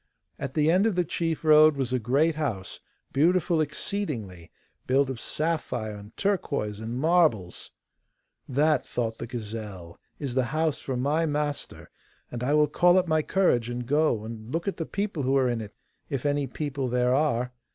[0.39, 2.79] At the end of the chief road was a great house,
[3.13, 4.49] beautiful exceedingly,
[4.87, 7.69] built of sapphire and turquoise and marbles.
[8.49, 11.91] 'That,' thought the gazelle, 'is the house for my master,
[12.31, 15.37] and I will call up my courage and go and look at the people who
[15.37, 15.75] are in it,
[16.09, 17.53] if any people there are.